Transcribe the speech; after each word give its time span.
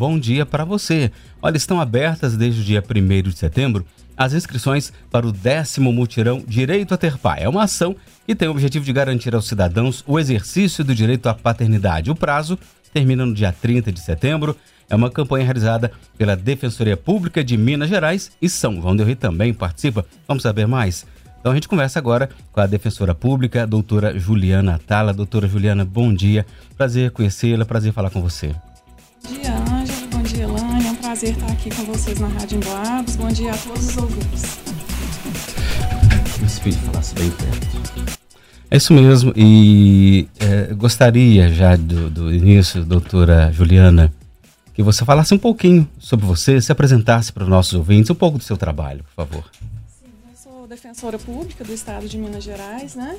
bom 0.00 0.18
dia 0.18 0.46
para 0.46 0.64
você. 0.64 1.12
Olha, 1.42 1.58
estão 1.58 1.78
abertas 1.78 2.34
desde 2.34 2.62
o 2.62 2.64
dia 2.64 2.82
1 2.82 3.28
de 3.28 3.36
setembro 3.36 3.84
as 4.16 4.32
inscrições 4.32 4.90
para 5.10 5.26
o 5.26 5.32
décimo 5.32 5.92
mutirão 5.92 6.42
Direito 6.46 6.94
a 6.94 6.96
Ter 6.96 7.18
Pai. 7.18 7.42
É 7.42 7.48
uma 7.48 7.64
ação 7.64 7.94
que 8.26 8.34
tem 8.34 8.48
o 8.48 8.50
objetivo 8.50 8.82
de 8.82 8.94
garantir 8.94 9.34
aos 9.34 9.46
cidadãos 9.46 10.02
o 10.06 10.18
exercício 10.18 10.82
do 10.82 10.94
direito 10.94 11.28
à 11.28 11.34
paternidade. 11.34 12.10
O 12.10 12.14
prazo 12.14 12.58
termina 12.94 13.26
no 13.26 13.34
dia 13.34 13.52
30 13.52 13.92
de 13.92 14.00
setembro. 14.00 14.56
É 14.88 14.96
uma 14.96 15.10
campanha 15.10 15.44
realizada 15.44 15.92
pela 16.16 16.34
Defensoria 16.34 16.96
Pública 16.96 17.44
de 17.44 17.58
Minas 17.58 17.90
Gerais 17.90 18.32
e 18.40 18.48
São 18.48 18.80
João 18.80 18.96
del 18.96 19.04
Rei 19.04 19.16
também 19.16 19.52
participa. 19.52 20.06
Vamos 20.26 20.42
saber 20.42 20.66
mais? 20.66 21.06
Então 21.40 21.52
a 21.52 21.54
gente 21.54 21.68
conversa 21.68 21.98
agora 21.98 22.30
com 22.52 22.60
a 22.60 22.66
defensora 22.66 23.14
pública, 23.14 23.66
doutora 23.66 24.18
Juliana 24.18 24.76
Atala. 24.76 25.12
Doutora 25.12 25.46
Juliana, 25.46 25.84
bom 25.84 26.12
dia. 26.12 26.46
Prazer 26.74 27.10
conhecê-la, 27.10 27.66
prazer 27.66 27.92
falar 27.92 28.08
com 28.08 28.22
você. 28.22 28.54
Prazer 31.10 31.32
estar 31.32 31.50
aqui 31.50 31.74
com 31.74 31.82
vocês 31.86 32.20
na 32.20 32.28
Rádio 32.28 32.58
Emboabos. 32.58 33.16
Bom 33.16 33.26
dia 33.26 33.50
a 33.50 33.58
todos 33.58 33.88
os 33.88 33.96
ouvintes. 33.96 34.60
Espírito 36.46 36.80
falasse 36.82 37.14
bem 37.16 37.28
perto. 37.32 38.14
É 38.70 38.76
isso 38.76 38.94
mesmo. 38.94 39.32
E 39.34 40.28
é, 40.38 40.72
gostaria 40.72 41.52
já 41.52 41.74
do, 41.74 42.08
do 42.08 42.32
início, 42.32 42.84
doutora 42.84 43.50
Juliana, 43.50 44.12
que 44.72 44.84
você 44.84 45.04
falasse 45.04 45.34
um 45.34 45.38
pouquinho 45.38 45.88
sobre 45.98 46.24
você, 46.24 46.60
se 46.60 46.70
apresentasse 46.70 47.32
para 47.32 47.42
os 47.42 47.48
nossos 47.48 47.74
ouvintes, 47.74 48.08
um 48.08 48.14
pouco 48.14 48.38
do 48.38 48.44
seu 48.44 48.56
trabalho, 48.56 49.02
por 49.02 49.26
favor 49.26 49.44
defensora 50.68 51.18
pública 51.18 51.64
do 51.64 51.74
estado 51.74 52.06
de 52.06 52.16
Minas 52.16 52.44
Gerais, 52.44 52.94
né? 52.94 53.18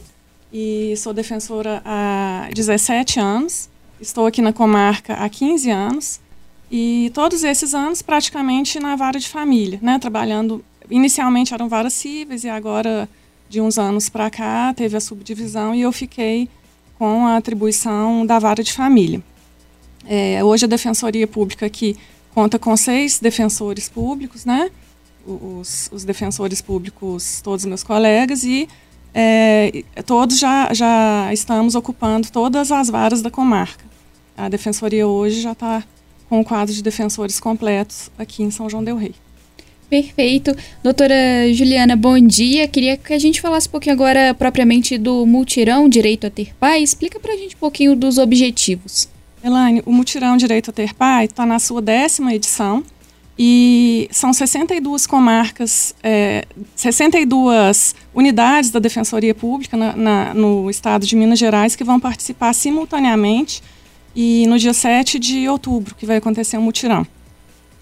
E 0.54 0.96
sou 0.96 1.14
defensora 1.14 1.82
há 1.84 2.50
17 2.56 3.20
anos. 3.20 3.70
Estou 4.00 4.26
aqui 4.26 4.42
na 4.42 4.54
comarca 4.54 5.16
há 5.16 5.28
15 5.28 5.70
anos. 5.70 6.22
E 6.72 7.12
todos 7.14 7.44
esses 7.44 7.74
anos 7.74 8.02
praticamente 8.02 8.80
na 8.80 8.96
vara 8.96 9.20
de 9.20 9.28
família, 9.28 9.78
né? 9.82 10.00
Trabalhando, 10.00 10.64
inicialmente 10.90 11.54
eram 11.54 11.68
varas 11.68 11.92
cíveis 11.94 12.46
e 12.46 12.50
agora 12.50 13.10
de 13.50 13.60
uns 13.60 13.78
anos 13.78 14.08
para 14.08 14.30
cá 14.30 14.74
teve 14.74 14.96
a 14.96 15.02
subdivisão 15.02 15.76
e 15.76 15.82
eu 15.82 15.92
fiquei 15.92 16.48
com 16.98 17.28
a 17.28 17.36
atribuição 17.36 18.26
da 18.26 18.40
vara 18.40 18.64
de 18.64 18.72
família. 18.72 19.22
É, 20.06 20.42
hoje 20.44 20.64
a 20.64 20.68
Defensoria 20.68 21.28
Pública 21.28 21.66
aqui 21.66 21.98
conta 22.34 22.58
com 22.58 22.76
seis 22.78 23.20
defensores 23.20 23.90
públicos, 23.90 24.46
né? 24.46 24.72
os, 25.26 25.90
os 25.92 26.04
defensores 26.04 26.62
públicos, 26.62 27.42
todos 27.42 27.66
meus 27.66 27.84
colegas, 27.84 28.44
e 28.44 28.68
é, 29.14 29.84
todos 30.06 30.40
já, 30.40 30.74
já 30.74 31.32
estamos 31.34 31.76
ocupando 31.76 32.30
todas 32.32 32.72
as 32.72 32.90
varas 32.90 33.22
da 33.22 33.30
comarca. 33.30 33.84
A 34.38 34.50
defensoria 34.50 35.08
hoje 35.08 35.42
já 35.42 35.52
está 35.52 35.84
com 36.32 36.40
o 36.40 36.46
quadro 36.46 36.74
de 36.74 36.82
defensores 36.82 37.42
completos 37.42 38.10
aqui 38.18 38.42
em 38.42 38.50
São 38.50 38.70
João 38.70 38.82
del 38.82 38.96
Rei. 38.96 39.14
Perfeito. 39.90 40.56
Doutora 40.82 41.14
Juliana, 41.54 41.94
bom 41.98 42.18
dia. 42.22 42.70
Queria 42.70 42.96
que 42.96 43.12
a 43.12 43.20
gente 43.20 43.42
falasse 43.42 43.68
um 43.68 43.72
pouquinho 43.72 43.96
agora 43.96 44.34
propriamente 44.34 44.98
do 44.98 45.26
Multirão 45.26 45.90
Direito 45.90 46.26
a 46.26 46.30
Ter 46.30 46.56
Pai. 46.58 46.82
Explica 46.82 47.20
para 47.20 47.34
a 47.34 47.36
gente 47.36 47.58
um 47.58 47.60
pouquinho 47.60 47.98
dos 47.98 48.18
objetivos. 48.18 49.10
Elaine, 49.44 49.84
o 49.86 49.92
Multirão 49.92 50.38
Direito 50.38 50.70
a 50.70 50.74
Ter 50.74 50.94
Pai 50.94 51.26
está 51.26 51.46
na 51.46 51.60
sua 51.60 51.82
décima 51.82 52.34
edição. 52.34 52.82
E 53.38 54.08
são 54.10 54.32
62 54.32 55.06
comarcas, 55.06 55.94
é, 56.02 56.46
62 56.78 57.94
unidades 58.16 58.72
da 58.72 58.80
Defensoria 58.80 59.36
Pública 59.36 59.76
na, 59.76 59.98
na, 59.98 60.34
no 60.34 60.70
estado 60.70 61.06
de 61.06 61.14
Minas 61.14 61.40
Gerais 61.40 61.76
que 61.76 61.84
vão 61.84 62.00
participar 62.00 62.54
simultaneamente 62.54 63.62
e 64.16 64.46
no 64.48 64.58
dia 64.58 64.74
7 64.74 65.18
de 65.20 65.48
outubro, 65.48 65.96
que 65.96 66.06
vai 66.06 66.18
acontecer 66.18 66.58
um 66.58 66.62
mutirão. 66.62 67.06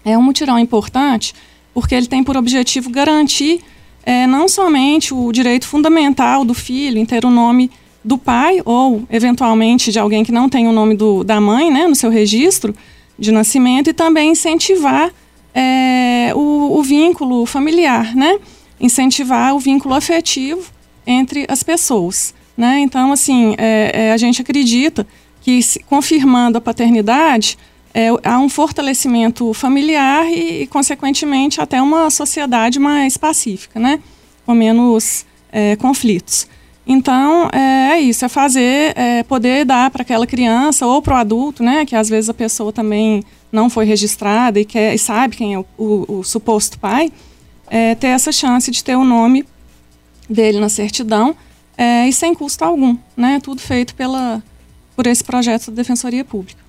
É 0.04 0.16
um 0.16 0.22
mutirão 0.22 0.58
importante 0.58 1.34
porque 1.74 1.94
ele 1.94 2.06
tem 2.06 2.24
por 2.24 2.36
objetivo 2.36 2.90
garantir 2.90 3.60
é, 4.04 4.26
não 4.26 4.48
somente 4.48 5.12
o 5.14 5.30
direito 5.30 5.66
fundamental 5.66 6.44
do 6.44 6.54
filho 6.54 6.98
em 6.98 7.04
ter 7.04 7.24
o 7.24 7.30
nome 7.30 7.70
do 8.02 8.16
pai 8.16 8.60
ou, 8.64 9.02
eventualmente, 9.10 9.92
de 9.92 9.98
alguém 9.98 10.24
que 10.24 10.32
não 10.32 10.48
tem 10.48 10.66
o 10.66 10.72
nome 10.72 10.96
do, 10.96 11.22
da 11.22 11.40
mãe 11.40 11.70
né, 11.70 11.86
no 11.86 11.94
seu 11.94 12.10
registro 12.10 12.74
de 13.18 13.30
nascimento, 13.30 13.90
e 13.90 13.92
também 13.92 14.32
incentivar 14.32 15.12
é, 15.54 16.32
o, 16.34 16.78
o, 16.78 16.82
vínculo 16.82 17.44
familiar, 17.44 18.14
né? 18.16 18.38
Incentivar 18.80 19.54
o 19.54 19.58
vínculo 19.58 19.94
afetivo 19.94 20.72
entre 21.06 21.44
as 21.46 21.62
pessoas, 21.62 22.34
né? 22.56 22.80
Então, 22.80 23.12
assim, 23.12 23.54
é, 23.58 23.90
é, 23.92 24.12
a 24.12 24.16
gente 24.16 24.40
acredita 24.40 25.06
que 25.40 25.60
confirmando 25.86 26.58
a 26.58 26.60
paternidade 26.60 27.58
é, 27.92 28.08
há 28.24 28.38
um 28.38 28.48
fortalecimento 28.48 29.52
familiar 29.52 30.26
e, 30.26 30.62
e, 30.62 30.66
consequentemente, 30.66 31.60
até 31.60 31.80
uma 31.82 32.08
sociedade 32.10 32.78
mais 32.78 33.16
pacífica, 33.16 33.80
né? 33.80 34.00
Com 34.46 34.54
menos 34.54 35.26
é, 35.50 35.76
conflitos. 35.76 36.46
Então, 36.86 37.48
é, 37.52 37.92
é, 37.92 38.00
isso, 38.00 38.24
é 38.24 38.28
fazer, 38.28 38.96
é, 38.96 39.22
poder 39.22 39.64
dar 39.64 39.90
para 39.90 40.02
aquela 40.02 40.26
criança 40.26 40.86
ou 40.86 41.02
para 41.02 41.14
o 41.14 41.16
adulto, 41.18 41.62
né? 41.62 41.84
Que 41.84 41.96
às 41.96 42.08
vezes 42.08 42.30
a 42.30 42.34
pessoa 42.34 42.72
também 42.72 43.24
não 43.50 43.68
foi 43.68 43.84
registrada 43.84 44.60
e, 44.60 44.64
quer, 44.64 44.94
e 44.94 44.98
sabe 44.98 45.36
quem 45.36 45.54
é 45.54 45.58
o, 45.58 45.66
o, 45.76 46.18
o 46.18 46.24
suposto 46.24 46.78
pai, 46.78 47.12
é, 47.68 47.94
ter 47.94 48.08
essa 48.08 48.32
chance 48.32 48.70
de 48.70 48.82
ter 48.82 48.96
o 48.96 49.04
nome 49.04 49.44
dele 50.28 50.60
na 50.60 50.68
certidão 50.68 51.34
é, 51.76 52.08
e 52.08 52.12
sem 52.12 52.34
custo 52.34 52.64
algum, 52.64 52.96
né? 53.16 53.40
Tudo 53.42 53.60
feito 53.60 53.94
pela, 53.94 54.42
por 55.00 55.06
esse 55.06 55.24
projeto 55.24 55.70
da 55.70 55.76
Defensoria 55.76 56.22
Pública. 56.22 56.60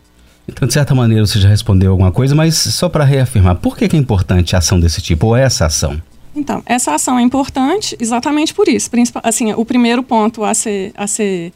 Então, 0.48 0.66
de 0.66 0.74
certa 0.74 0.96
maneira, 0.96 1.26
você 1.26 1.38
já 1.38 1.50
respondeu 1.50 1.92
alguma 1.92 2.14
coisa, 2.14 2.34
mas 2.34 2.56
só 2.56 2.88
para 2.88 3.04
reafirmar, 3.04 3.58
por 3.58 3.76
que, 3.76 3.90
que 3.90 3.98
é 3.98 4.00
importante 4.00 4.56
a 4.56 4.60
ação 4.60 4.80
desse 4.80 5.02
tipo, 5.02 5.28
ou 5.28 5.36
essa 5.36 5.66
ação? 5.66 6.02
Então, 6.34 6.64
essa 6.66 6.96
ação 6.96 7.20
é 7.20 7.22
importante 7.22 7.94
exatamente 8.00 8.54
por 8.54 8.70
isso. 8.70 8.90
Assim, 9.22 9.52
o 9.52 9.66
primeiro 9.66 10.02
ponto 10.02 10.46
a 10.46 10.54
ser, 10.54 10.94
a 10.96 11.08
ser 11.08 11.52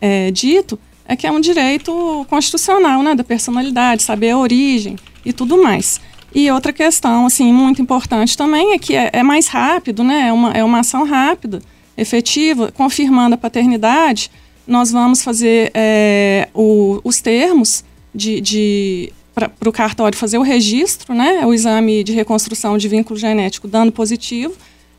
é, 0.00 0.30
dito 0.30 0.78
é 1.04 1.16
que 1.16 1.26
é 1.26 1.32
um 1.32 1.40
direito 1.40 2.24
constitucional, 2.30 3.02
né, 3.02 3.16
da 3.16 3.24
personalidade, 3.24 4.04
saber 4.04 4.30
a 4.30 4.38
origem 4.38 4.94
e 5.24 5.32
tudo 5.32 5.60
mais. 5.60 6.00
E 6.32 6.48
outra 6.48 6.72
questão, 6.72 7.26
assim, 7.26 7.52
muito 7.52 7.82
importante 7.82 8.36
também 8.36 8.72
é 8.72 8.78
que 8.78 8.94
é, 8.94 9.10
é 9.14 9.22
mais 9.24 9.48
rápido, 9.48 10.04
né, 10.04 10.28
é 10.28 10.32
uma, 10.32 10.52
é 10.52 10.62
uma 10.62 10.78
ação 10.78 11.04
rápida, 11.04 11.60
efetiva, 11.98 12.70
confirmando 12.70 13.34
a 13.34 13.38
paternidade, 13.38 14.30
nós 14.70 14.92
vamos 14.92 15.22
fazer 15.22 15.72
é, 15.74 16.48
o, 16.54 17.00
os 17.02 17.20
termos 17.20 17.84
de, 18.14 18.40
de 18.40 19.12
para 19.34 19.68
o 19.68 19.72
cartório 19.72 20.16
fazer 20.16 20.38
o 20.38 20.42
registro, 20.42 21.12
né, 21.12 21.44
o 21.44 21.52
exame 21.52 22.04
de 22.04 22.12
reconstrução 22.12 22.78
de 22.78 22.88
vínculo 22.88 23.18
genético 23.18 23.66
dando 23.66 23.90
positivo, 23.90 24.54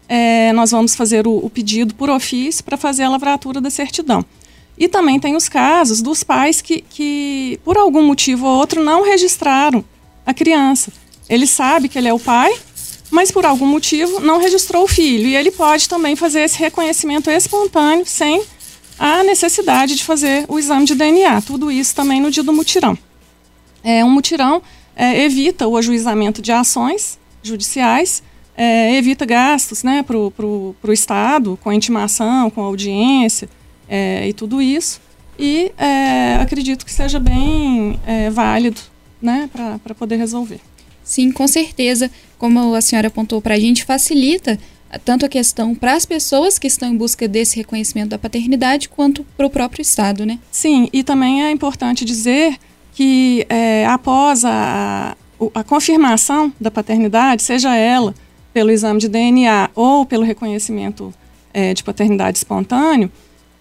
é, 0.09 0.51
nós 0.51 0.71
vamos 0.71 0.93
fazer 0.93 1.25
o, 1.25 1.37
o 1.37 1.49
pedido 1.49 1.95
por 1.95 2.09
ofício 2.09 2.63
para 2.65 2.75
fazer 2.75 3.03
a 3.03 3.09
lavratura 3.09 3.61
da 3.61 3.69
certidão. 3.69 4.25
E 4.77 4.89
também 4.89 5.19
tem 5.19 5.37
os 5.37 5.47
casos 5.47 6.01
dos 6.01 6.21
pais 6.21 6.61
que, 6.61 6.81
que, 6.81 7.57
por 7.63 7.77
algum 7.77 8.03
motivo 8.03 8.45
ou 8.47 8.57
outro, 8.57 8.83
não 8.83 9.03
registraram 9.03 9.85
a 10.25 10.33
criança. 10.33 10.91
Ele 11.29 11.47
sabe 11.47 11.87
que 11.87 11.97
ele 11.97 12.09
é 12.09 12.13
o 12.13 12.19
pai, 12.19 12.53
mas 13.09 13.31
por 13.31 13.45
algum 13.45 13.67
motivo 13.67 14.19
não 14.19 14.39
registrou 14.39 14.83
o 14.83 14.87
filho. 14.87 15.27
E 15.27 15.35
ele 15.35 15.51
pode 15.51 15.87
também 15.87 16.15
fazer 16.15 16.41
esse 16.41 16.57
reconhecimento 16.57 17.29
espontâneo, 17.29 18.05
sem 18.05 18.43
a 19.01 19.23
necessidade 19.23 19.95
de 19.95 20.03
fazer 20.03 20.45
o 20.47 20.59
exame 20.59 20.85
de 20.85 20.93
DNA. 20.93 21.41
Tudo 21.41 21.71
isso 21.71 21.95
também 21.95 22.21
no 22.21 22.29
dia 22.29 22.43
do 22.43 22.53
mutirão. 22.53 22.95
É, 23.83 24.05
um 24.05 24.11
mutirão 24.11 24.61
é, 24.95 25.23
evita 25.23 25.67
o 25.67 25.75
ajuizamento 25.75 26.39
de 26.39 26.51
ações 26.51 27.17
judiciais, 27.41 28.21
é, 28.55 28.95
evita 28.95 29.25
gastos 29.25 29.81
né, 29.81 30.03
para 30.03 30.15
o 30.15 30.75
Estado, 30.93 31.57
com 31.63 31.73
intimação, 31.73 32.51
com 32.51 32.61
audiência 32.61 33.49
é, 33.89 34.27
e 34.27 34.33
tudo 34.33 34.61
isso. 34.61 35.01
E 35.39 35.71
é, 35.79 36.35
acredito 36.39 36.85
que 36.85 36.93
seja 36.93 37.19
bem 37.19 37.99
é, 38.05 38.29
válido 38.29 38.81
né, 39.19 39.49
para 39.51 39.95
poder 39.95 40.17
resolver. 40.17 40.59
Sim, 41.03 41.31
com 41.31 41.47
certeza. 41.47 42.11
Como 42.37 42.75
a 42.75 42.81
senhora 42.81 43.07
apontou 43.07 43.41
para 43.41 43.55
a 43.55 43.59
gente, 43.59 43.83
facilita 43.83 44.59
tanto 44.99 45.25
a 45.25 45.29
questão 45.29 45.73
para 45.73 45.93
as 45.93 46.05
pessoas 46.05 46.59
que 46.59 46.67
estão 46.67 46.89
em 46.89 46.97
busca 46.97 47.27
desse 47.27 47.55
reconhecimento 47.57 48.09
da 48.09 48.19
paternidade, 48.19 48.89
quanto 48.89 49.25
para 49.37 49.45
o 49.45 49.49
próprio 49.49 49.81
Estado, 49.81 50.25
né? 50.25 50.39
Sim, 50.51 50.89
e 50.91 51.03
também 51.03 51.43
é 51.43 51.51
importante 51.51 52.03
dizer 52.05 52.57
que 52.93 53.45
é, 53.49 53.85
após 53.87 54.43
a, 54.43 55.15
a 55.53 55.63
confirmação 55.63 56.53
da 56.59 56.69
paternidade, 56.69 57.43
seja 57.43 57.75
ela 57.75 58.13
pelo 58.53 58.69
exame 58.69 58.99
de 58.99 59.07
DNA 59.07 59.69
ou 59.73 60.05
pelo 60.05 60.23
reconhecimento 60.23 61.13
é, 61.53 61.73
de 61.73 61.83
paternidade 61.83 62.37
espontâneo, 62.37 63.11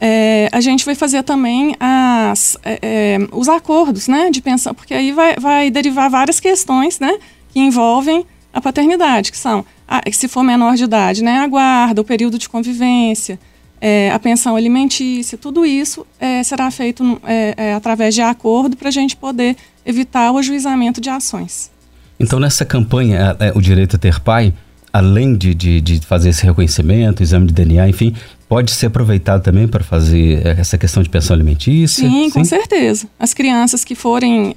é, 0.01 0.49
a 0.51 0.61
gente 0.61 0.85
vai 0.85 0.95
fazer 0.95 1.23
também 1.23 1.77
as, 1.79 2.57
é, 2.65 2.79
é, 2.83 3.19
os 3.33 3.49
acordos 3.49 4.09
né, 4.09 4.31
de 4.31 4.41
pensão, 4.41 4.75
porque 4.75 4.95
aí 4.95 5.13
vai, 5.13 5.37
vai 5.37 5.71
derivar 5.71 6.09
várias 6.09 6.41
questões 6.41 6.99
né, 6.99 7.19
que 7.51 7.61
envolvem 7.61 8.25
a 8.53 8.61
paternidade, 8.61 9.31
que 9.31 9.39
são, 9.39 9.65
a, 9.87 10.01
se 10.13 10.29
for 10.29 10.43
menor 10.43 10.77
de 10.77 10.85
idade, 10.85 11.23
né, 11.23 11.39
a 11.39 11.47
guarda, 11.47 12.01
o 12.01 12.05
período 12.05 12.39
de 12.39 12.49
convivência, 12.49 13.39
é, 13.81 14.11
a 14.11 14.19
pensão 14.19 14.57
alimentícia, 14.57 15.39
tudo 15.39 15.65
isso 15.65 16.07
é, 16.19 16.43
será 16.43 16.71
feito 16.71 17.21
é, 17.25 17.75
através 17.75 18.15
de 18.15 18.21
acordo 18.21 18.77
para 18.77 18.89
a 18.89 18.93
gente 18.93 19.17
poder 19.17 19.57
evitar 19.87 20.31
o 20.33 20.39
ajuizamento 20.39 21.01
de 21.01 21.09
ações. 21.09 21.71
Então, 22.19 22.39
nessa 22.39 22.67
campanha, 22.67 23.37
é, 23.41 23.49
é, 23.49 23.53
o 23.55 23.63
direito 23.63 23.97
a 23.97 23.99
ter 23.99 24.21
pai, 24.21 24.53
além 24.93 25.35
de, 25.35 25.55
de, 25.55 25.81
de, 25.81 26.01
fazer 26.01 26.29
esse 26.29 26.45
reconhecimento, 26.45 27.23
exame 27.23 27.47
de 27.47 27.55
DNA, 27.55 27.89
enfim, 27.89 28.15
pode 28.47 28.73
ser 28.73 28.87
aproveitado 28.87 29.43
também 29.43 29.67
para 29.67 29.83
fazer 29.83 30.47
é, 30.47 30.61
essa 30.61 30.77
questão 30.77 31.03
de 31.03 31.09
pensão 31.09 31.35
alimentícia? 31.35 32.07
Sim, 32.07 32.25
Sim? 32.25 32.31
com 32.31 32.45
certeza. 32.45 33.09
As 33.19 33.33
crianças 33.33 33.85
que 33.85 33.95
forem. 33.95 34.55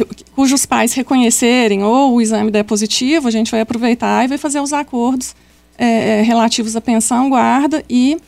É, 0.00 0.06
cujos 0.34 0.66
pais 0.66 0.92
reconhecerem 0.92 1.82
ou 1.82 2.14
o 2.14 2.20
exame 2.20 2.50
der 2.50 2.64
positivo, 2.64 3.28
a 3.28 3.30
gente 3.30 3.50
vai 3.50 3.60
aproveitar 3.60 4.24
e 4.24 4.28
vai 4.28 4.38
fazer 4.38 4.60
os 4.60 4.72
acordos 4.72 5.34
é, 5.78 6.22
relativos 6.22 6.76
à 6.76 6.80
pensão, 6.80 7.28
guarda 7.28 7.82
e 7.88 8.18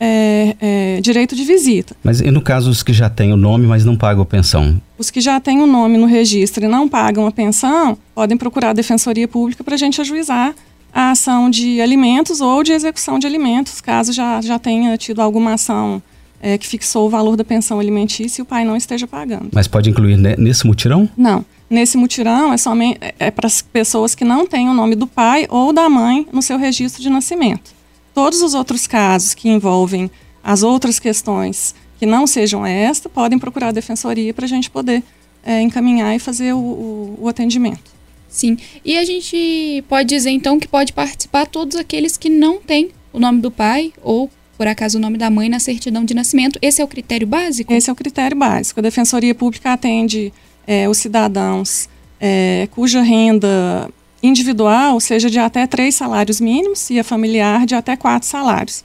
é, 0.00 0.56
é, 0.60 1.00
direito 1.02 1.36
de 1.36 1.44
visita. 1.44 1.94
Mas 2.02 2.20
e 2.20 2.30
no 2.30 2.40
caso 2.40 2.70
os 2.70 2.82
que 2.82 2.92
já 2.92 3.10
têm 3.10 3.32
o 3.32 3.36
nome, 3.36 3.66
mas 3.66 3.84
não 3.84 3.96
pagam 3.96 4.22
a 4.22 4.26
pensão? 4.26 4.80
Os 4.96 5.10
que 5.10 5.20
já 5.20 5.38
têm 5.38 5.60
o 5.60 5.66
nome 5.66 5.98
no 5.98 6.06
registro 6.06 6.64
e 6.64 6.68
não 6.68 6.88
pagam 6.88 7.26
a 7.26 7.32
pensão, 7.32 7.98
podem 8.14 8.36
procurar 8.36 8.70
a 8.70 8.72
Defensoria 8.72 9.28
Pública 9.28 9.62
para 9.62 9.74
a 9.74 9.78
gente 9.78 10.00
ajuizar 10.00 10.54
a 10.92 11.10
ação 11.10 11.50
de 11.50 11.80
alimentos 11.80 12.40
ou 12.40 12.62
de 12.62 12.72
execução 12.72 13.18
de 13.18 13.26
alimentos, 13.26 13.80
caso 13.80 14.12
já, 14.12 14.40
já 14.40 14.58
tenha 14.58 14.96
tido 14.96 15.20
alguma 15.20 15.54
ação 15.54 16.02
é, 16.40 16.56
que 16.56 16.66
fixou 16.66 17.06
o 17.06 17.10
valor 17.10 17.36
da 17.36 17.44
pensão 17.44 17.78
alimentícia 17.78 18.40
e 18.40 18.42
o 18.42 18.46
pai 18.46 18.64
não 18.64 18.76
esteja 18.76 19.06
pagando. 19.06 19.48
Mas 19.52 19.68
pode 19.68 19.90
incluir 19.90 20.16
nesse 20.16 20.66
mutirão? 20.66 21.08
Não. 21.16 21.44
Nesse 21.68 21.96
mutirão 21.96 22.52
é 22.52 22.56
somente 22.56 22.98
é, 23.00 23.14
é 23.18 23.30
para 23.30 23.46
as 23.46 23.62
pessoas 23.62 24.14
que 24.14 24.24
não 24.24 24.46
têm 24.46 24.68
o 24.68 24.74
nome 24.74 24.96
do 24.96 25.06
pai 25.06 25.46
ou 25.48 25.72
da 25.72 25.88
mãe 25.88 26.26
no 26.32 26.42
seu 26.42 26.58
registro 26.58 27.02
de 27.02 27.10
nascimento. 27.10 27.72
Todos 28.14 28.42
os 28.42 28.54
outros 28.54 28.86
casos 28.86 29.34
que 29.34 29.48
envolvem 29.48 30.10
as 30.42 30.62
outras 30.62 30.98
questões 30.98 31.74
que 31.98 32.06
não 32.06 32.26
sejam 32.26 32.64
esta, 32.64 33.10
podem 33.10 33.38
procurar 33.38 33.68
a 33.68 33.72
defensoria 33.72 34.32
para 34.32 34.46
a 34.46 34.48
gente 34.48 34.70
poder 34.70 35.02
é, 35.44 35.60
encaminhar 35.60 36.16
e 36.16 36.18
fazer 36.18 36.54
o, 36.54 36.58
o, 36.58 37.18
o 37.20 37.28
atendimento. 37.28 37.90
Sim. 38.26 38.56
E 38.84 38.96
a 38.96 39.04
gente 39.04 39.84
pode 39.88 40.08
dizer 40.08 40.30
então 40.30 40.58
que 40.58 40.66
pode 40.66 40.92
participar 40.92 41.46
todos 41.46 41.76
aqueles 41.76 42.16
que 42.16 42.30
não 42.30 42.58
têm 42.58 42.90
o 43.12 43.18
nome 43.18 43.40
do 43.40 43.50
pai 43.50 43.92
ou 44.02 44.30
por 44.60 44.68
acaso 44.68 44.98
o 44.98 45.00
nome 45.00 45.16
da 45.16 45.30
mãe 45.30 45.48
na 45.48 45.58
certidão 45.58 46.04
de 46.04 46.12
nascimento. 46.12 46.58
Esse 46.60 46.82
é 46.82 46.84
o 46.84 46.86
critério 46.86 47.26
básico? 47.26 47.72
Esse 47.72 47.88
é 47.88 47.92
o 47.94 47.96
critério 47.96 48.36
básico. 48.36 48.78
A 48.78 48.82
Defensoria 48.82 49.34
Pública 49.34 49.72
atende 49.72 50.34
é, 50.66 50.86
os 50.86 50.98
cidadãos 50.98 51.88
é, 52.20 52.68
cuja 52.70 53.00
renda 53.00 53.88
individual 54.22 55.00
seja 55.00 55.30
de 55.30 55.38
até 55.38 55.66
três 55.66 55.94
salários 55.94 56.42
mínimos 56.42 56.90
e 56.90 56.98
a 56.98 57.02
familiar 57.02 57.64
de 57.64 57.74
até 57.74 57.96
quatro 57.96 58.28
salários. 58.28 58.84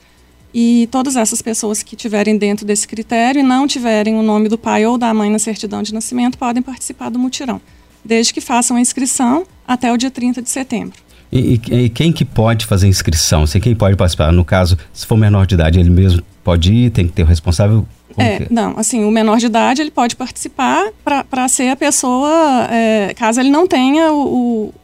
E 0.54 0.88
todas 0.90 1.14
essas 1.14 1.42
pessoas 1.42 1.82
que 1.82 1.94
tiverem 1.94 2.38
dentro 2.38 2.64
desse 2.64 2.88
critério 2.88 3.40
e 3.40 3.42
não 3.42 3.66
tiverem 3.66 4.14
o 4.14 4.22
nome 4.22 4.48
do 4.48 4.56
pai 4.56 4.86
ou 4.86 4.96
da 4.96 5.12
mãe 5.12 5.28
na 5.28 5.38
certidão 5.38 5.82
de 5.82 5.92
nascimento 5.92 6.38
podem 6.38 6.62
participar 6.62 7.10
do 7.10 7.18
mutirão, 7.18 7.60
desde 8.02 8.32
que 8.32 8.40
façam 8.40 8.78
a 8.78 8.80
inscrição 8.80 9.46
até 9.68 9.92
o 9.92 9.98
dia 9.98 10.10
30 10.10 10.40
de 10.40 10.48
setembro. 10.48 11.05
E, 11.30 11.60
e, 11.68 11.74
e 11.74 11.88
quem 11.88 12.12
que 12.12 12.24
pode 12.24 12.66
fazer 12.66 12.86
inscrição? 12.86 13.42
Assim, 13.42 13.60
quem 13.60 13.74
pode 13.74 13.96
participar? 13.96 14.32
No 14.32 14.44
caso, 14.44 14.78
se 14.92 15.06
for 15.06 15.16
menor 15.16 15.46
de 15.46 15.54
idade, 15.54 15.78
ele 15.78 15.90
mesmo 15.90 16.22
pode 16.44 16.72
ir, 16.72 16.90
tem 16.90 17.06
que 17.06 17.12
ter 17.12 17.22
o 17.22 17.26
responsável? 17.26 17.86
é, 18.16 18.42
é? 18.42 18.46
não, 18.48 18.78
assim, 18.78 19.04
o 19.04 19.10
menor 19.10 19.36
de 19.38 19.46
idade 19.46 19.82
ele 19.82 19.90
pode 19.90 20.16
participar 20.16 20.90
para 21.04 21.48
ser 21.48 21.68
a 21.68 21.76
pessoa, 21.76 22.66
é, 22.70 23.12
caso 23.14 23.40
ele 23.40 23.50
não 23.50 23.66
tenha 23.66 24.10
o, 24.12 24.68
o 24.68 24.74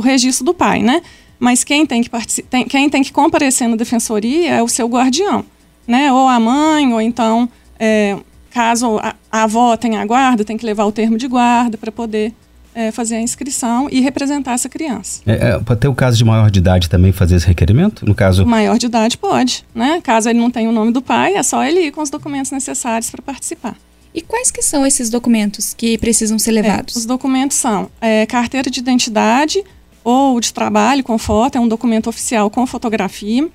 o 0.00 0.02
registro 0.02 0.44
do 0.46 0.54
pai, 0.54 0.82
né? 0.82 1.02
Mas 1.38 1.62
quem 1.62 1.86
tem 1.86 2.02
que 2.02 2.10
tem, 2.44 2.64
quem 2.66 2.88
tem 2.88 3.02
que 3.02 3.12
comparecer 3.12 3.68
na 3.68 3.76
defensoria 3.76 4.54
é 4.54 4.62
o 4.62 4.68
seu 4.68 4.88
guardião, 4.88 5.44
né? 5.86 6.10
Ou 6.10 6.26
a 6.26 6.40
mãe, 6.40 6.92
ou 6.92 7.00
então, 7.00 7.48
é, 7.78 8.16
caso 8.50 8.98
a, 8.98 9.14
a, 9.30 9.42
avó 9.42 9.76
tenha 9.76 10.00
a 10.00 10.06
guarda, 10.06 10.44
tem 10.44 10.56
que 10.56 10.64
levar 10.64 10.86
o 10.86 10.92
termo 10.92 11.18
de 11.18 11.28
guarda 11.28 11.76
para 11.76 11.92
poder 11.92 12.32
é, 12.74 12.90
fazer 12.90 13.16
a 13.16 13.20
inscrição 13.20 13.88
e 13.90 14.00
representar 14.00 14.52
essa 14.52 14.68
criança. 14.68 15.22
É, 15.26 15.50
é, 15.50 15.58
pode 15.58 15.80
ter 15.80 15.88
o 15.88 15.94
caso 15.94 16.16
de 16.16 16.24
maior 16.24 16.50
de 16.50 16.58
idade 16.58 16.88
também 16.88 17.12
fazer 17.12 17.36
esse 17.36 17.46
requerimento? 17.46 18.06
No 18.06 18.14
caso. 18.14 18.46
Maior 18.46 18.78
de 18.78 18.86
idade 18.86 19.18
pode, 19.18 19.64
né? 19.74 20.00
Caso 20.02 20.28
ele 20.28 20.38
não 20.38 20.50
tenha 20.50 20.68
o 20.68 20.72
nome 20.72 20.92
do 20.92 21.02
pai, 21.02 21.34
é 21.34 21.42
só 21.42 21.64
ele 21.64 21.80
ir 21.80 21.90
com 21.90 22.02
os 22.02 22.10
documentos 22.10 22.50
necessários 22.50 23.10
para 23.10 23.22
participar. 23.22 23.76
E 24.12 24.20
quais 24.20 24.50
que 24.50 24.62
são 24.62 24.84
esses 24.84 25.08
documentos 25.08 25.72
que 25.72 25.96
precisam 25.98 26.38
ser 26.38 26.50
é, 26.50 26.54
levados? 26.54 26.96
os 26.96 27.06
documentos 27.06 27.56
são 27.56 27.88
é, 28.00 28.26
carteira 28.26 28.68
de 28.70 28.80
identidade, 28.80 29.62
ou 30.02 30.40
de 30.40 30.52
trabalho 30.52 31.04
com 31.04 31.18
foto, 31.18 31.56
é 31.56 31.60
um 31.60 31.68
documento 31.68 32.08
oficial 32.08 32.50
com 32.50 32.66
fotografia, 32.66 33.48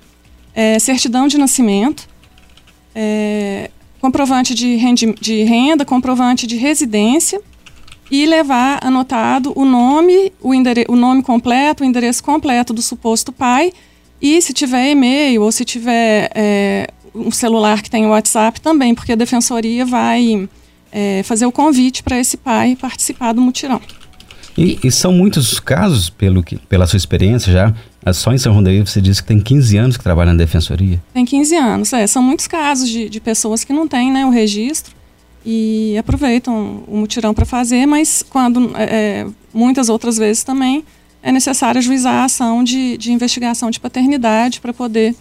é, 0.54 0.78
certidão 0.78 1.26
de 1.26 1.36
nascimento, 1.36 2.08
é, 2.94 3.70
comprovante 4.00 4.54
de, 4.54 4.76
rendi, 4.76 5.12
de 5.20 5.42
renda, 5.42 5.84
comprovante 5.84 6.46
de 6.46 6.56
residência 6.56 7.40
e 8.10 8.26
levar 8.26 8.78
anotado 8.82 9.52
o 9.56 9.64
nome, 9.64 10.32
o, 10.40 10.50
o 10.88 10.96
nome 10.96 11.22
completo, 11.22 11.82
o 11.82 11.86
endereço 11.86 12.22
completo 12.22 12.72
do 12.72 12.82
suposto 12.82 13.32
pai 13.32 13.72
e 14.20 14.40
se 14.40 14.52
tiver 14.52 14.90
e-mail 14.90 15.42
ou 15.42 15.52
se 15.52 15.64
tiver 15.64 16.30
é, 16.34 16.88
um 17.14 17.30
celular 17.30 17.82
que 17.82 17.90
tem 17.90 18.06
WhatsApp 18.06 18.60
também, 18.60 18.94
porque 18.94 19.12
a 19.12 19.16
defensoria 19.16 19.84
vai 19.84 20.48
é, 20.92 21.22
fazer 21.24 21.46
o 21.46 21.52
convite 21.52 22.02
para 22.02 22.18
esse 22.18 22.36
pai 22.36 22.76
participar 22.76 23.32
do 23.32 23.40
mutirão. 23.40 23.80
E, 24.56 24.78
e, 24.82 24.90
são 24.90 25.12
muitos 25.12 25.60
casos, 25.60 26.08
pelo 26.08 26.42
que, 26.42 26.56
pela 26.56 26.86
sua 26.86 26.96
experiência 26.96 27.52
já, 27.52 27.74
é 28.02 28.12
só 28.14 28.32
em 28.32 28.38
São 28.38 28.54
Rondeio 28.54 28.86
você 28.86 29.02
disse 29.02 29.20
que 29.20 29.28
tem 29.28 29.38
15 29.38 29.76
anos 29.76 29.96
que 29.98 30.02
trabalha 30.02 30.32
na 30.32 30.38
defensoria. 30.38 31.02
Tem 31.12 31.26
15 31.26 31.56
anos, 31.56 31.92
é. 31.92 32.06
São 32.06 32.22
muitos 32.22 32.46
casos 32.46 32.88
de, 32.88 33.06
de 33.10 33.20
pessoas 33.20 33.64
que 33.64 33.72
não 33.74 33.86
têm 33.86 34.10
né, 34.10 34.24
o 34.24 34.30
registro 34.30 34.94
e 35.46 35.96
aproveitam 35.96 36.82
o 36.88 36.96
mutirão 36.96 37.32
para 37.32 37.46
fazer, 37.46 37.86
mas 37.86 38.20
quando 38.28 38.76
é, 38.76 38.84
é, 38.84 39.26
muitas 39.54 39.88
outras 39.88 40.18
vezes 40.18 40.42
também 40.42 40.84
é 41.22 41.30
necessário 41.30 41.78
ajuizar 41.78 42.14
a 42.14 42.24
ação 42.24 42.64
de, 42.64 42.98
de 42.98 43.12
investigação 43.12 43.70
de 43.70 43.78
paternidade 43.78 44.60
para 44.60 44.72
poder 44.72 45.14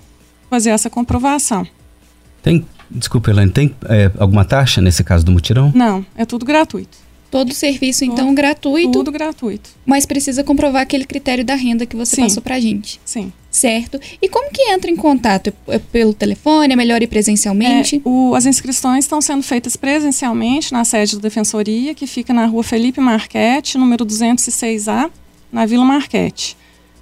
fazer 0.50 0.72
essa 0.72 0.90
comprovação. 0.90 1.68
Tem, 2.42 2.66
desculpa, 2.90 3.30
Elaine, 3.30 3.52
tem 3.52 3.76
é, 3.86 4.12
alguma 4.18 4.44
taxa 4.44 4.82
nesse 4.82 5.04
caso 5.04 5.24
do 5.24 5.32
mutirão? 5.32 5.72
Não, 5.76 6.04
é 6.16 6.26
tudo 6.26 6.44
gratuito. 6.44 6.98
Todo 7.30 7.52
o 7.52 7.54
serviço, 7.54 8.04
então, 8.04 8.34
gratuito. 8.34 8.92
Tudo 8.92 9.12
gratuito. 9.12 9.70
Mas 9.86 10.06
precisa 10.06 10.44
comprovar 10.44 10.82
aquele 10.82 11.06
critério 11.06 11.44
da 11.44 11.54
renda 11.54 11.86
que 11.86 11.96
você 11.96 12.16
Sim. 12.16 12.22
passou 12.24 12.42
pra 12.42 12.60
gente. 12.60 13.00
Sim. 13.06 13.32
Certo. 13.56 13.98
E 14.22 14.28
como 14.28 14.52
que 14.52 14.64
entra 14.64 14.92
em 14.92 14.98
contato? 14.98 15.54
É 15.70 15.80
pelo 15.80 16.14
telefone? 16.14 16.74
É 16.74 16.76
melhor 16.76 17.02
ir 17.02 17.08
presencialmente? 17.08 17.96
É, 17.96 18.02
o, 18.04 18.36
as 18.36 18.46
inscrições 18.46 19.06
estão 19.06 19.22
sendo 19.22 19.42
feitas 19.44 19.78
presencialmente 19.78 20.74
na 20.74 20.84
sede 20.84 21.16
da 21.16 21.22
Defensoria, 21.22 21.96
que 21.96 22.06
fica 22.06 22.34
na 22.34 22.48
rua 22.48 22.64
Felipe 22.64 23.00
Marquete, 23.00 23.78
número 23.78 24.06
206A, 24.06 25.10
na 25.54 25.66
Vila 25.66 25.86
Marquete. 25.86 26.58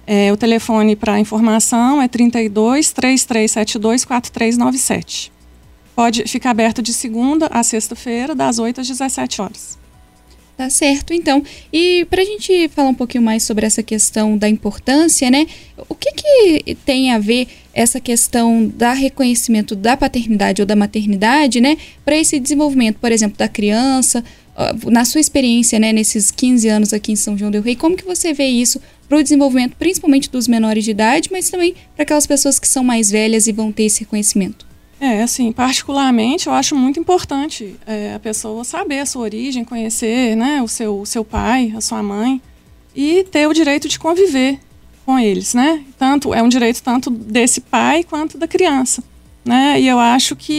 É, 0.06 0.32
o 0.32 0.36
telefone 0.36 0.94
para 0.94 1.18
informação 1.18 2.00
é 2.00 2.06
32 2.06 2.92
3372 2.92 4.04
4397. 4.04 5.32
Pode 5.96 6.22
ficar 6.28 6.50
aberto 6.50 6.80
de 6.80 6.92
segunda 6.92 7.48
a 7.50 7.64
sexta-feira, 7.64 8.32
das 8.32 8.60
8 8.60 8.80
às 8.80 8.86
17 8.86 9.42
horas. 9.42 9.83
Tá 10.56 10.70
certo, 10.70 11.12
então. 11.12 11.42
E 11.72 12.06
para 12.08 12.22
a 12.22 12.24
gente 12.24 12.68
falar 12.68 12.88
um 12.88 12.94
pouquinho 12.94 13.24
mais 13.24 13.42
sobre 13.42 13.66
essa 13.66 13.82
questão 13.82 14.38
da 14.38 14.48
importância, 14.48 15.28
né? 15.28 15.46
O 15.88 15.96
que, 15.96 16.12
que 16.12 16.76
tem 16.86 17.10
a 17.10 17.18
ver 17.18 17.48
essa 17.72 17.98
questão 17.98 18.72
da 18.72 18.92
reconhecimento 18.92 19.74
da 19.74 19.96
paternidade 19.96 20.62
ou 20.62 20.66
da 20.66 20.76
maternidade, 20.76 21.60
né? 21.60 21.76
Para 22.04 22.16
esse 22.16 22.38
desenvolvimento, 22.38 23.00
por 23.00 23.10
exemplo, 23.10 23.36
da 23.36 23.48
criança, 23.48 24.22
na 24.86 25.04
sua 25.04 25.20
experiência, 25.20 25.80
né, 25.80 25.92
nesses 25.92 26.30
15 26.30 26.68
anos 26.68 26.92
aqui 26.92 27.10
em 27.10 27.16
São 27.16 27.36
João 27.36 27.50
del 27.50 27.62
Rei, 27.62 27.74
como 27.74 27.96
que 27.96 28.04
você 28.04 28.32
vê 28.32 28.46
isso 28.46 28.80
para 29.08 29.18
o 29.18 29.22
desenvolvimento, 29.22 29.74
principalmente 29.76 30.30
dos 30.30 30.46
menores 30.46 30.84
de 30.84 30.92
idade, 30.92 31.28
mas 31.32 31.50
também 31.50 31.74
para 31.94 32.04
aquelas 32.04 32.26
pessoas 32.26 32.60
que 32.60 32.68
são 32.68 32.84
mais 32.84 33.10
velhas 33.10 33.48
e 33.48 33.52
vão 33.52 33.72
ter 33.72 33.84
esse 33.84 34.00
reconhecimento? 34.00 34.73
É, 35.04 35.22
assim, 35.22 35.52
particularmente 35.52 36.46
eu 36.46 36.54
acho 36.54 36.74
muito 36.74 36.98
importante 36.98 37.76
é, 37.86 38.14
a 38.14 38.18
pessoa 38.18 38.64
saber 38.64 39.00
a 39.00 39.06
sua 39.06 39.20
origem, 39.20 39.62
conhecer 39.62 40.34
né, 40.34 40.62
o, 40.62 40.66
seu, 40.66 40.98
o 40.98 41.04
seu 41.04 41.22
pai, 41.22 41.74
a 41.76 41.80
sua 41.82 42.02
mãe 42.02 42.40
e 42.96 43.22
ter 43.24 43.46
o 43.46 43.52
direito 43.52 43.86
de 43.86 43.98
conviver 43.98 44.58
com 45.04 45.18
eles, 45.18 45.52
né? 45.52 45.84
Tanto 45.98 46.32
é 46.32 46.42
um 46.42 46.48
direito 46.48 46.82
tanto 46.82 47.10
desse 47.10 47.60
pai 47.60 48.02
quanto 48.02 48.38
da 48.38 48.48
criança, 48.48 49.04
né? 49.44 49.78
E 49.78 49.86
eu 49.86 49.98
acho 49.98 50.34
que 50.34 50.54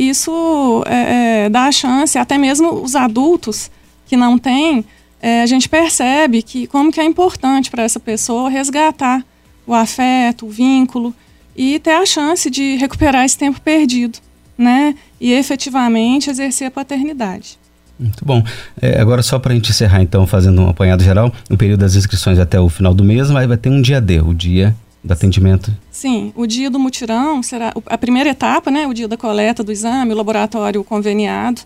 isso 0.00 0.82
é, 0.88 1.44
é, 1.44 1.48
dá 1.48 1.66
a 1.66 1.72
chance, 1.72 2.18
até 2.18 2.36
mesmo 2.36 2.82
os 2.82 2.96
adultos 2.96 3.70
que 4.06 4.16
não 4.16 4.36
têm, 4.36 4.84
é, 5.22 5.42
a 5.42 5.46
gente 5.46 5.68
percebe 5.68 6.42
que 6.42 6.66
como 6.66 6.90
que 6.90 6.98
é 6.98 7.04
importante 7.04 7.70
para 7.70 7.84
essa 7.84 8.00
pessoa 8.00 8.50
resgatar 8.50 9.24
o 9.64 9.72
afeto, 9.72 10.46
o 10.46 10.50
vínculo 10.50 11.14
e 11.56 11.78
ter 11.78 11.92
a 11.92 12.06
chance 12.06 12.50
de 12.50 12.76
recuperar 12.76 13.24
esse 13.24 13.38
tempo 13.38 13.60
perdido, 13.60 14.18
né? 14.56 14.94
E 15.20 15.32
efetivamente 15.32 16.30
exercer 16.30 16.68
a 16.68 16.70
paternidade. 16.70 17.58
Muito 17.98 18.24
bom. 18.24 18.42
É, 18.80 19.00
agora, 19.00 19.22
só 19.22 19.38
para 19.38 19.52
a 19.52 19.54
gente 19.54 19.70
encerrar, 19.70 20.02
então, 20.02 20.26
fazendo 20.26 20.62
um 20.62 20.68
apanhado 20.68 21.02
geral, 21.04 21.32
o 21.48 21.56
período 21.56 21.80
das 21.80 21.94
inscrições 21.94 22.38
até 22.38 22.58
o 22.58 22.68
final 22.68 22.92
do 22.92 23.04
mês, 23.04 23.30
mas 23.30 23.46
vai 23.46 23.56
ter 23.56 23.68
um 23.70 23.80
dia 23.80 24.00
D, 24.00 24.20
o 24.20 24.34
dia 24.34 24.74
do 25.02 25.12
atendimento. 25.12 25.72
Sim, 25.90 26.32
o 26.34 26.46
dia 26.46 26.70
do 26.70 26.78
mutirão 26.78 27.42
será 27.42 27.72
a 27.86 27.98
primeira 27.98 28.30
etapa, 28.30 28.70
né? 28.70 28.86
O 28.86 28.94
dia 28.94 29.06
da 29.06 29.16
coleta 29.16 29.62
do 29.62 29.70
exame, 29.70 30.12
o 30.12 30.16
laboratório 30.16 30.82
conveniado. 30.82 31.60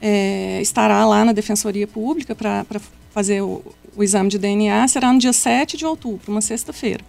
é, 0.00 0.60
estará 0.60 1.04
lá 1.06 1.24
na 1.24 1.32
Defensoria 1.32 1.86
Pública 1.86 2.34
para 2.34 2.64
fazer 3.12 3.40
o, 3.40 3.62
o 3.96 4.02
exame 4.02 4.28
de 4.28 4.38
DNA, 4.38 4.88
será 4.88 5.12
no 5.12 5.18
dia 5.18 5.32
7 5.32 5.76
de 5.76 5.86
outubro, 5.86 6.30
uma 6.32 6.40
sexta-feira. 6.40 7.04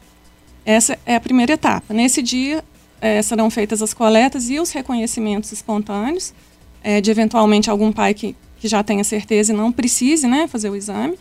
Essa 0.65 0.97
é 1.05 1.15
a 1.15 1.19
primeira 1.19 1.53
etapa. 1.53 1.93
Nesse 1.93 2.21
dia, 2.21 2.63
é, 3.01 3.21
serão 3.21 3.49
feitas 3.49 3.81
as 3.81 3.93
coletas 3.93 4.49
e 4.49 4.59
os 4.59 4.71
reconhecimentos 4.71 5.51
espontâneos, 5.51 6.33
é, 6.81 7.01
de 7.01 7.11
eventualmente 7.11 7.69
algum 7.69 7.91
pai 7.91 8.13
que, 8.13 8.35
que 8.57 8.67
já 8.67 8.83
tenha 8.83 9.03
certeza 9.03 9.53
e 9.53 9.55
não 9.55 9.71
precise 9.71 10.27
né, 10.27 10.47
fazer 10.47 10.69
o 10.69 10.75
exame. 10.75 11.17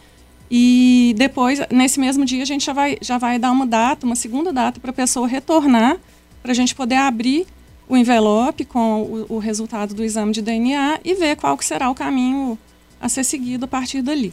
E 0.51 1.15
depois, 1.17 1.61
nesse 1.71 1.99
mesmo 1.99 2.25
dia, 2.25 2.43
a 2.43 2.47
gente 2.47 2.67
já 2.67 2.73
vai, 2.73 2.99
já 3.01 3.19
vai 3.19 3.39
dar 3.39 3.51
uma 3.51 3.67
data, 3.67 4.05
uma 4.05 4.15
segunda 4.15 4.53
data 4.53 4.79
para 4.79 4.91
a 4.91 4.95
pessoa 4.95 5.27
retornar, 5.27 5.97
para 6.43 6.53
a 6.53 6.55
gente 6.55 6.75
poder 6.75 6.97
abrir 6.97 7.47
o 7.89 7.97
envelope 7.97 8.65
com 8.65 9.03
o, 9.03 9.37
o, 9.37 9.39
resultado 9.39 9.95
do 9.95 10.05
exame 10.05 10.33
de 10.33 10.43
DNA 10.43 11.01
e 11.05 11.15
ver 11.15 11.37
qual 11.37 11.57
que 11.57 11.65
será 11.65 11.91
o 11.91 11.95
caminho 11.95 12.59
a 13.01 13.09
ser 13.09 13.25
seguido 13.25 13.65
a 13.65 13.69
partir 13.69 14.03
dali. 14.03 14.33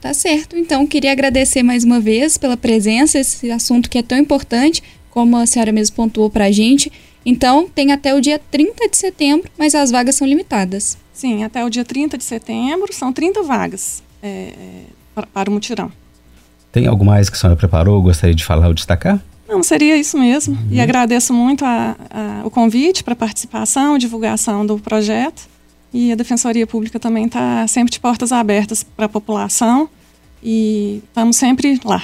Tá 0.00 0.12
certo. 0.14 0.56
Então, 0.56 0.86
queria 0.86 1.12
agradecer 1.12 1.62
mais 1.62 1.84
uma 1.84 1.98
vez 2.00 2.36
pela 2.38 2.56
presença, 2.56 3.18
esse 3.18 3.50
assunto 3.50 3.90
que 3.90 3.98
é 3.98 4.02
tão 4.02 4.18
importante, 4.18 4.82
como 5.10 5.36
a 5.36 5.46
senhora 5.46 5.72
mesmo 5.72 5.96
pontuou 5.96 6.30
para 6.30 6.44
a 6.46 6.52
gente. 6.52 6.92
Então, 7.24 7.68
tem 7.68 7.90
até 7.92 8.14
o 8.14 8.20
dia 8.20 8.38
30 8.50 8.88
de 8.88 8.96
setembro, 8.96 9.50
mas 9.58 9.74
as 9.74 9.90
vagas 9.90 10.14
são 10.14 10.26
limitadas. 10.26 10.96
Sim, 11.12 11.42
até 11.42 11.64
o 11.64 11.70
dia 11.70 11.84
30 11.84 12.18
de 12.18 12.24
setembro, 12.24 12.92
são 12.92 13.12
30 13.12 13.42
vagas 13.42 14.02
é, 14.22 14.52
para, 15.14 15.26
para 15.26 15.50
o 15.50 15.52
mutirão. 15.52 15.90
Tem 16.70 16.86
algo 16.86 17.04
mais 17.04 17.30
que 17.30 17.36
a 17.36 17.40
senhora 17.40 17.56
preparou, 17.56 18.00
gostaria 18.02 18.34
de 18.34 18.44
falar 18.44 18.68
ou 18.68 18.74
destacar? 18.74 19.20
Não, 19.48 19.62
seria 19.62 19.96
isso 19.96 20.18
mesmo. 20.18 20.54
Uhum. 20.54 20.68
E 20.70 20.80
agradeço 20.80 21.32
muito 21.32 21.64
a, 21.64 21.96
a, 22.10 22.46
o 22.46 22.50
convite 22.50 23.02
para 23.02 23.16
participação, 23.16 23.96
divulgação 23.96 24.66
do 24.66 24.78
projeto. 24.78 25.48
E 25.96 26.12
a 26.12 26.14
Defensoria 26.14 26.64
Pública 26.66 27.00
também 27.00 27.24
está 27.24 27.66
sempre 27.66 27.90
de 27.90 27.98
portas 27.98 28.30
abertas 28.30 28.82
para 28.82 29.06
a 29.06 29.08
população. 29.08 29.88
E 30.44 31.00
estamos 31.08 31.38
sempre 31.38 31.80
lá. 31.82 32.02